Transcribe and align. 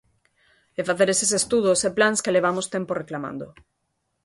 E 0.79 0.81
facer 0.89 1.07
eses 1.15 1.31
estudos 1.39 1.79
e 1.87 1.89
plans 1.97 2.21
que 2.23 2.35
levamos 2.35 2.69
tempo 2.75 2.91
reclamando. 3.01 3.45